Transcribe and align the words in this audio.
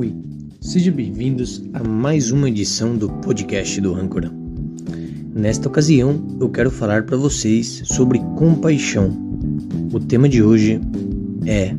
Oi, 0.00 0.14
sejam 0.62 0.94
bem-vindos 0.94 1.62
a 1.74 1.86
mais 1.86 2.30
uma 2.30 2.48
edição 2.48 2.96
do 2.96 3.06
podcast 3.06 3.78
do 3.82 3.94
Âncora. 3.94 4.32
Nesta 5.34 5.68
ocasião, 5.68 6.38
eu 6.40 6.48
quero 6.48 6.70
falar 6.70 7.02
para 7.02 7.18
vocês 7.18 7.82
sobre 7.84 8.18
compaixão. 8.34 9.10
O 9.92 10.00
tema 10.00 10.26
de 10.26 10.42
hoje 10.42 10.80
é: 11.44 11.74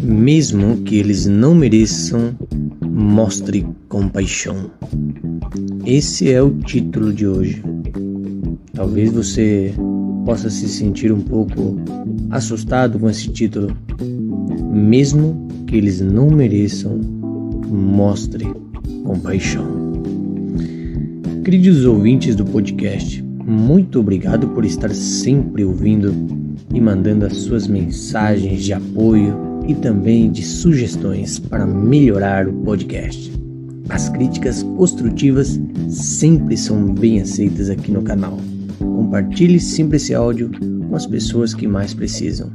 mesmo 0.00 0.76
que 0.82 0.94
eles 0.94 1.26
não 1.26 1.56
mereçam, 1.56 2.38
mostre 2.80 3.66
compaixão. 3.88 4.70
Esse 5.84 6.30
é 6.30 6.40
o 6.40 6.52
título 6.52 7.12
de 7.12 7.26
hoje. 7.26 7.60
Talvez 8.74 9.10
você 9.10 9.74
possa 10.24 10.48
se 10.48 10.68
sentir 10.68 11.10
um 11.10 11.20
pouco 11.20 11.80
assustado 12.30 12.96
com 12.96 13.10
esse 13.10 13.28
título. 13.28 13.76
Mesmo 14.72 15.48
que 15.66 15.76
eles 15.76 16.00
não 16.00 16.30
mereçam, 16.30 17.13
mostre 17.74 18.46
compaixão. 19.04 19.66
Queridos 21.44 21.84
ouvintes 21.84 22.34
do 22.34 22.44
podcast, 22.44 23.22
muito 23.22 24.00
obrigado 24.00 24.48
por 24.48 24.64
estar 24.64 24.94
sempre 24.94 25.64
ouvindo 25.64 26.14
e 26.72 26.80
mandando 26.80 27.26
as 27.26 27.36
suas 27.36 27.66
mensagens 27.66 28.62
de 28.62 28.72
apoio 28.72 29.36
e 29.66 29.74
também 29.74 30.30
de 30.30 30.42
sugestões 30.42 31.38
para 31.38 31.66
melhorar 31.66 32.48
o 32.48 32.52
podcast. 32.52 33.32
As 33.88 34.08
críticas 34.08 34.62
construtivas 34.62 35.60
sempre 35.88 36.56
são 36.56 36.94
bem 36.94 37.20
aceitas 37.20 37.68
aqui 37.68 37.90
no 37.90 38.02
canal. 38.02 38.38
Compartilhe 38.78 39.60
sempre 39.60 39.96
esse 39.96 40.14
áudio 40.14 40.50
com 40.88 40.96
as 40.96 41.06
pessoas 41.06 41.52
que 41.52 41.66
mais 41.66 41.92
precisam. 41.92 42.50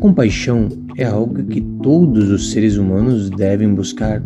Compaixão 0.00 0.68
é 0.96 1.04
algo 1.04 1.42
que 1.44 1.60
todos 1.82 2.30
os 2.30 2.52
seres 2.52 2.76
humanos 2.76 3.30
devem 3.30 3.74
buscar. 3.74 4.22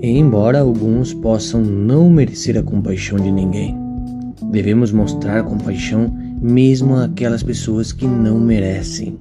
E 0.00 0.08
embora 0.08 0.60
alguns 0.60 1.12
possam 1.12 1.60
não 1.60 2.08
merecer 2.08 2.56
a 2.56 2.62
compaixão 2.62 3.18
de 3.18 3.30
ninguém, 3.30 3.76
devemos 4.50 4.90
mostrar 4.90 5.42
compaixão 5.42 6.10
mesmo 6.40 6.96
àquelas 6.96 7.42
pessoas 7.42 7.92
que 7.92 8.06
não 8.06 8.40
merecem. 8.40 9.18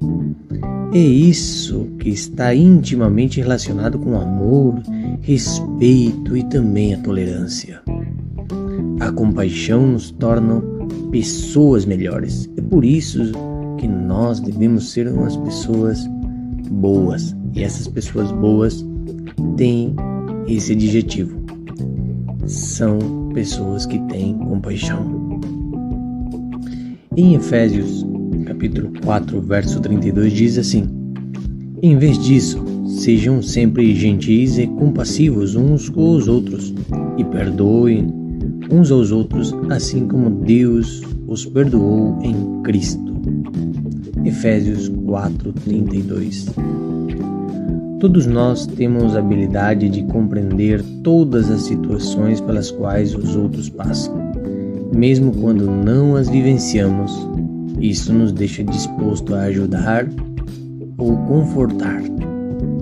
É 0.93 0.99
isso 0.99 1.87
que 1.99 2.09
está 2.09 2.55
intimamente 2.55 3.41
relacionado 3.41 3.99
com 3.99 4.17
amor, 4.17 4.81
respeito 5.21 6.37
e 6.37 6.43
também 6.43 6.93
a 6.93 6.99
tolerância. 6.99 7.81
A 8.99 9.11
compaixão 9.11 9.85
nos 9.85 10.09
torna 10.11 10.61
pessoas 11.11 11.85
melhores. 11.85 12.49
É 12.55 12.61
por 12.61 12.85
isso 12.85 13.31
que 13.77 13.87
nós 13.87 14.39
devemos 14.39 14.91
ser 14.91 15.07
umas 15.07 15.37
pessoas 15.37 16.07
boas. 16.69 17.35
E 17.53 17.63
essas 17.63 17.87
pessoas 17.87 18.31
boas 18.31 18.85
têm 19.55 19.95
esse 20.47 20.73
adjetivo. 20.73 21.37
São 22.45 22.99
pessoas 23.33 23.85
que 23.85 23.99
têm 24.07 24.37
compaixão. 24.37 25.39
Em 27.15 27.33
Efésios, 27.33 28.05
capítulo 28.45 28.91
4, 29.03 29.41
verso 29.41 29.79
32 29.81 30.33
diz 30.33 30.57
assim: 30.57 30.87
Em 31.81 31.97
vez 31.97 32.17
disso, 32.19 32.63
sejam 32.87 33.41
sempre 33.41 33.95
gentis 33.95 34.57
e 34.57 34.67
compassivos 34.67 35.55
uns 35.55 35.89
com 35.89 36.15
os 36.15 36.27
outros 36.27 36.73
e 37.17 37.23
perdoem 37.23 38.13
uns 38.71 38.91
aos 38.91 39.11
outros, 39.11 39.53
assim 39.69 40.07
como 40.07 40.29
Deus 40.29 41.01
os 41.27 41.45
perdoou 41.45 42.19
em 42.21 42.61
Cristo. 42.63 43.16
Efésios 44.27 44.89
4:32. 44.89 46.47
Todos 47.99 48.27
nós 48.27 48.67
temos 48.67 49.15
a 49.15 49.19
habilidade 49.19 49.89
de 49.89 50.03
compreender 50.03 50.83
todas 51.03 51.49
as 51.49 51.63
situações 51.63 52.39
pelas 52.39 52.69
quais 52.69 53.15
os 53.15 53.35
outros 53.35 53.69
passam, 53.69 54.15
mesmo 54.93 55.31
quando 55.31 55.65
não 55.65 56.15
as 56.15 56.29
vivenciamos. 56.29 57.11
Isso 57.79 58.13
nos 58.13 58.31
deixa 58.31 58.63
disposto 58.63 59.33
a 59.33 59.43
ajudar 59.43 60.07
ou 60.97 61.17
confortar. 61.25 62.01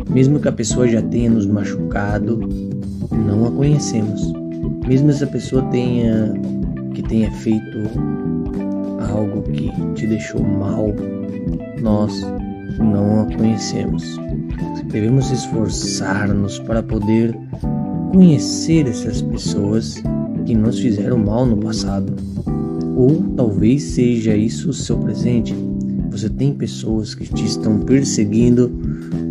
Mesmo 0.09 0.39
que 0.39 0.47
a 0.47 0.51
pessoa 0.51 0.87
já 0.87 1.01
tenha 1.01 1.29
nos 1.29 1.45
machucado, 1.45 2.39
não 3.11 3.47
a 3.47 3.51
conhecemos 3.51 4.33
mesmo 4.87 5.09
essa 5.09 5.25
pessoa 5.25 5.63
tenha 5.63 6.33
que 6.93 7.01
tenha 7.01 7.31
feito 7.31 7.79
algo 9.05 9.41
que 9.43 9.71
te 9.93 10.07
deixou 10.07 10.43
mal, 10.43 10.93
nós 11.81 12.21
não 12.79 13.21
a 13.21 13.25
conhecemos. 13.35 14.19
Devemos 14.91 15.31
esforçar-nos 15.31 16.59
para 16.59 16.81
poder 16.81 17.37
conhecer 18.11 18.87
essas 18.87 19.21
pessoas 19.21 20.01
que 20.45 20.55
nos 20.55 20.79
fizeram 20.79 21.17
mal 21.17 21.45
no 21.45 21.57
passado. 21.57 22.13
Ou 22.95 23.21
talvez 23.35 23.83
seja 23.83 24.35
isso 24.35 24.69
o 24.69 24.73
seu 24.73 24.97
presente. 24.97 25.53
Você 26.09 26.29
tem 26.29 26.53
pessoas 26.53 27.13
que 27.13 27.25
te 27.25 27.45
estão 27.45 27.79
perseguindo 27.79 28.71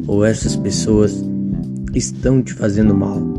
ou 0.07 0.25
essas 0.25 0.55
pessoas 0.55 1.25
estão 1.95 2.43
te 2.43 2.53
fazendo 2.53 2.95
mal. 2.95 3.34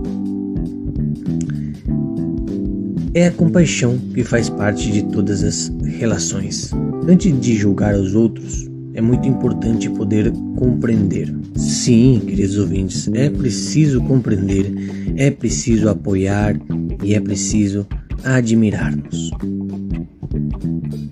É 3.15 3.27
a 3.27 3.31
compaixão 3.31 3.97
que 4.13 4.25
faz 4.25 4.49
parte 4.49 4.91
de 4.91 5.01
todas 5.03 5.41
as 5.41 5.71
relações. 5.85 6.71
Antes 7.07 7.39
de 7.39 7.55
julgar 7.55 7.95
os 7.95 8.13
outros, 8.13 8.69
é 8.93 8.99
muito 8.99 9.25
importante 9.25 9.89
poder 9.89 10.33
compreender. 10.57 11.33
Sim, 11.55 12.21
queridos 12.25 12.57
ouvintes, 12.57 13.07
é 13.13 13.29
preciso 13.29 14.01
compreender, 14.01 14.69
é 15.15 15.31
preciso 15.31 15.87
apoiar 15.87 16.59
e 17.01 17.15
é 17.15 17.21
preciso 17.21 17.87
admirar-nos. 18.21 19.31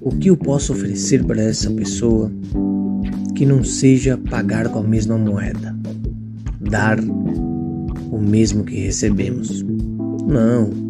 O 0.02 0.09
que 0.09 0.30
eu 0.30 0.35
posso 0.35 0.74
oferecer 0.74 1.24
para 1.24 1.41
essa 1.41 1.72
pessoa 1.72 2.30
que 3.34 3.46
não 3.46 3.64
seja 3.64 4.18
pagar 4.30 4.68
com 4.68 4.80
a 4.80 4.84
mesma 4.84 5.18
moeda, 5.18 5.74
dar 6.70 7.00
o 7.00 8.20
mesmo 8.20 8.66
que 8.66 8.75
recebemos? 8.75 9.64
Não, 10.28 10.83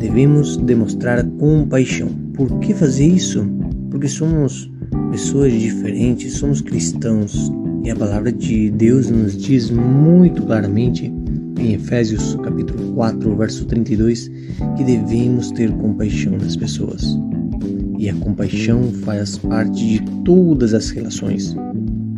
devemos 0.00 0.56
demonstrar 0.56 1.22
compaixão. 1.38 2.08
Por 2.34 2.58
que 2.58 2.72
fazer 2.72 3.06
isso? 3.06 3.46
Porque 3.90 4.08
somos 4.08 4.70
pessoas 5.10 5.52
diferentes, 5.52 6.32
somos 6.32 6.62
cristãos 6.62 7.52
e 7.84 7.90
a 7.90 7.96
palavra 7.96 8.32
de 8.32 8.70
Deus 8.70 9.10
nos 9.10 9.36
diz 9.36 9.70
muito 9.70 10.42
claramente 10.42 11.12
em 11.58 11.74
Efésios 11.74 12.34
capítulo 12.42 12.94
4, 12.94 13.36
verso 13.36 13.66
32, 13.66 14.30
que 14.76 14.84
devemos 14.84 15.50
ter 15.50 15.70
compaixão 15.72 16.38
das 16.38 16.56
pessoas. 16.56 17.04
E 17.98 18.08
a 18.08 18.14
compaixão 18.14 18.82
faz 19.04 19.36
parte 19.36 19.98
de 19.98 20.02
todas 20.24 20.72
as 20.72 20.88
relações, 20.88 21.54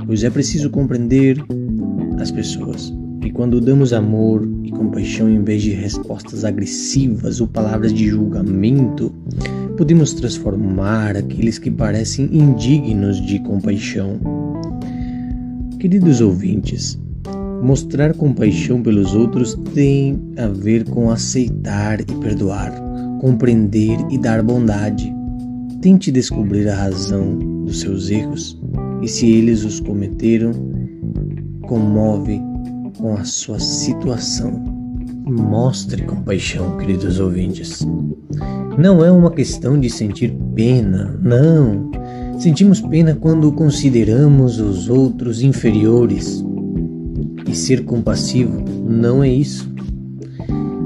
pois 0.07 0.23
é 0.23 0.31
preciso 0.31 0.71
compreender 0.71 1.37
as 2.21 2.31
pessoas. 2.31 2.95
E 3.25 3.31
quando 3.31 3.61
damos 3.61 3.93
amor 3.93 4.49
e 4.65 4.71
compaixão 4.71 5.31
em 5.31 5.43
vez 5.43 5.63
de 5.63 5.71
respostas 5.71 6.45
agressivas 6.45 7.41
ou 7.41 7.47
palavras 7.47 7.93
de 7.93 8.09
julgamento, 8.09 9.15
podemos 9.77 10.13
transformar 10.13 11.17
aqueles 11.17 11.57
que 11.57 11.71
parecem 11.71 12.29
indignos 12.33 13.25
de 13.25 13.39
compaixão. 13.41 14.19
Queridos 15.79 16.21
ouvintes, 16.21 16.99
mostrar 17.63 18.13
compaixão 18.15 18.83
pelos 18.83 19.15
outros 19.15 19.55
tem 19.73 20.21
a 20.37 20.49
ver 20.49 20.85
com 20.85 21.09
aceitar 21.11 22.01
e 22.01 22.05
perdoar, 22.21 22.73
compreender 23.21 23.99
e 24.11 24.19
dar 24.19 24.43
bondade. 24.43 25.15
Tente 25.81 26.11
descobrir 26.11 26.69
a 26.69 26.75
razão 26.75 27.39
dos 27.65 27.81
seus 27.81 28.11
erros 28.11 28.61
e, 29.01 29.09
se 29.09 29.31
eles 29.31 29.65
os 29.65 29.79
cometeram, 29.79 30.53
comove 31.63 32.41
com 32.99 33.15
a 33.15 33.25
sua 33.25 33.59
situação. 33.59 34.53
Mostre 35.25 36.03
compaixão, 36.03 36.77
queridos 36.79 37.21
ouvintes. 37.21 37.87
Não 38.79 39.05
é 39.05 39.11
uma 39.11 39.31
questão 39.31 39.79
de 39.79 39.89
sentir 39.89 40.35
pena, 40.55 41.19
não. 41.23 41.91
Sentimos 42.39 42.81
pena 42.81 43.15
quando 43.15 43.53
consideramos 43.53 44.59
os 44.59 44.89
outros 44.89 45.43
inferiores. 45.43 46.45
E 47.49 47.55
ser 47.55 47.85
compassivo 47.85 48.63
não 48.89 49.23
é 49.23 49.29
isso. 49.29 49.71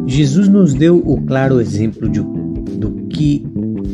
Jesus 0.06 0.49
nos 0.49 0.75
deu 0.75 0.99
o 0.99 1.20
claro 1.23 1.61
exemplo 1.61 2.09
de, 2.09 2.20
do 2.20 2.93
que 3.09 3.44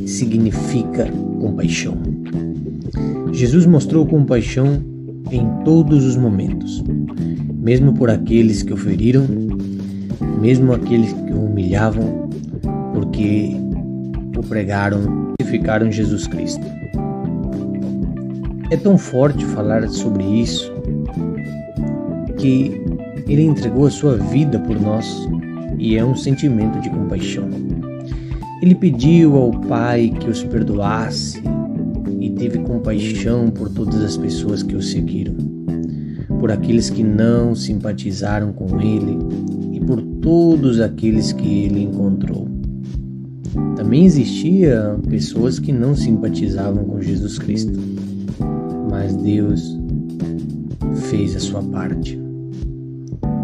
significa 0.07 1.11
compaixão. 1.41 1.97
Jesus 3.33 3.65
mostrou 3.65 4.07
compaixão 4.07 4.83
em 5.31 5.47
todos 5.65 6.05
os 6.05 6.17
momentos 6.17 6.83
mesmo 7.63 7.93
por 7.95 8.11
aqueles 8.11 8.65
que 8.65 8.73
o 8.73 8.77
feriram, 8.77 9.25
mesmo 10.41 10.73
aqueles 10.73 11.13
que 11.13 11.33
o 11.33 11.47
humilhavam, 11.47 12.29
porque 12.93 13.53
o 14.37 14.43
pregaram 14.43 15.33
e 15.41 15.45
ficaram 15.45 15.91
Jesus 15.91 16.27
Cristo. 16.27 16.67
É 18.69 18.77
tão 18.77 18.99
forte 18.99 19.45
falar 19.47 19.89
sobre 19.89 20.25
isso 20.25 20.73
que 22.37 22.83
ele 23.29 23.43
entregou 23.43 23.87
a 23.87 23.91
sua 23.91 24.17
vida 24.17 24.59
por 24.59 24.81
nós 24.81 25.29
e 25.79 25.97
é 25.97 26.05
um 26.05 26.17
sentimento 26.17 26.81
de 26.81 26.91
compaixão. 26.91 27.49
Ele 28.61 28.75
pediu 28.75 29.37
ao 29.37 29.53
Pai 29.53 30.13
que 30.21 30.29
os 30.29 30.43
perdoasse 30.43 31.41
e 32.21 32.31
teve 32.31 32.59
compaixão 32.59 33.51
por 33.51 33.69
todas 33.69 34.03
as 34.03 34.17
pessoas 34.17 34.65
que 34.65 34.75
o 34.75 34.83
seguiram, 34.83 35.37
por 36.43 36.51
aqueles 36.51 36.91
que 36.91 37.05
não 37.05 37.55
simpatizaram 37.55 38.53
com 38.53 38.81
ele 38.81 39.17
e 39.71 39.79
por 39.79 40.03
todos 40.21 40.81
aqueles 40.81 41.31
que 41.31 41.47
ele 41.47 41.85
encontrou. 41.85 42.49
Também 43.77 44.05
existia 44.05 44.99
pessoas 45.09 45.61
que 45.61 45.71
não 45.71 45.95
simpatizavam 45.95 46.83
com 46.83 47.01
Jesus 47.01 47.39
Cristo, 47.39 47.79
mas 48.91 49.15
Deus 49.15 49.79
fez 51.09 51.37
a 51.37 51.39
sua 51.39 51.63
parte. 51.63 52.21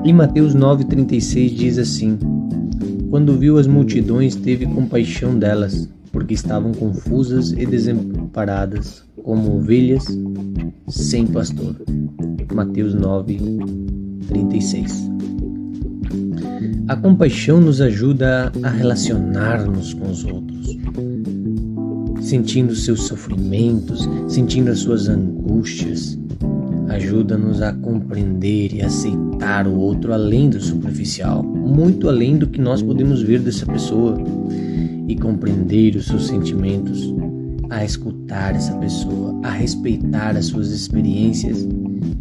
Em 0.05 0.12
Mateus 0.12 0.56
9,36 0.56 1.55
diz 1.55 1.79
assim: 1.79 2.19
Quando 3.11 3.39
viu 3.39 3.59
as 3.59 3.69
multidões, 3.69 4.35
teve 4.35 4.67
compaixão 4.67 5.39
delas, 5.39 5.89
porque 6.11 6.35
estavam 6.35 6.73
confusas 6.73 7.53
e 7.53 7.65
desamparadas, 7.65 9.05
como 9.23 9.55
ovelhas 9.55 10.05
sem 10.89 11.29
pastor. 11.29 11.77
Mateus 12.55 12.95
9:36. 12.95 15.09
A 16.89 16.97
compaixão 16.97 17.61
nos 17.61 17.81
ajuda 17.81 18.50
a 18.62 18.69
relacionar-nos 18.69 19.95
com 19.95 20.11
os 20.11 20.25
outros, 20.25 20.77
sentindo 22.21 22.75
seus 22.75 23.03
sofrimentos, 23.03 24.09
sentindo 24.27 24.71
as 24.71 24.81
suas 24.81 25.09
angústias. 25.09 26.19
Ajuda-nos 26.89 27.61
a 27.61 27.75
compreender 27.75 28.75
e 28.75 28.81
aceitar 28.81 29.67
o 29.67 29.77
outro 29.77 30.15
além 30.15 30.49
do 30.49 30.61
superficial, 30.61 31.43
muito 31.43 32.09
além 32.09 32.39
do 32.39 32.47
que 32.47 32.61
nós 32.61 32.83
podemos 32.83 33.23
ver 33.23 33.41
dessa 33.41 33.67
pessoa, 33.67 34.17
e 35.06 35.15
compreender 35.17 35.97
os 35.97 36.06
seus 36.06 36.27
sentimentos, 36.27 37.15
a 37.70 37.85
escutar 37.85 38.55
essa 38.55 38.76
pessoa, 38.79 39.41
a 39.44 39.50
respeitar 39.50 40.37
as 40.37 40.47
suas 40.47 40.69
experiências 40.70 41.67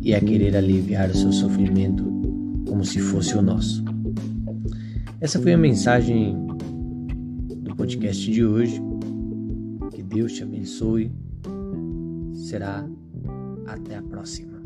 e 0.02 0.14
a 0.14 0.22
querer 0.22 0.56
aliviar 0.56 1.10
o 1.10 1.16
seu 1.16 1.32
sofrimento 1.32 2.04
como 2.68 2.84
se 2.84 3.00
fosse 3.00 3.36
o 3.36 3.42
nosso. 3.42 3.84
Essa 5.20 5.42
foi 5.42 5.54
a 5.54 5.58
mensagem 5.58 6.36
do 7.64 7.76
podcast 7.76 8.32
de 8.32 8.46
hoje. 8.46 8.82
Que 9.92 10.04
Deus 10.04 10.34
te 10.34 10.44
abençoe. 10.44 11.12
Será 12.34 12.88
até 13.66 13.96
a 13.96 14.02
próxima. 14.02 14.57